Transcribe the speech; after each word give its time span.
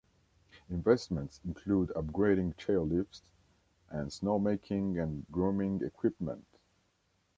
Investments 0.67 1.39
include 1.45 1.89
upgrading 1.89 2.57
chair 2.57 2.79
lifts 2.81 3.21
and 3.91 4.11
snow-making 4.11 4.97
and 4.97 5.27
grooming 5.29 5.83
equipment. 5.83 6.47